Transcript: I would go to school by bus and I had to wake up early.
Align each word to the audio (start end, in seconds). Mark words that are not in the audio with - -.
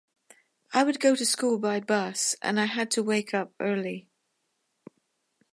I 0.73 0.83
would 0.83 0.99
go 0.99 1.15
to 1.15 1.23
school 1.27 1.59
by 1.59 1.79
bus 1.79 2.35
and 2.41 2.59
I 2.59 2.65
had 2.65 2.89
to 2.89 3.03
wake 3.03 3.35
up 3.35 3.53
early. 3.59 4.09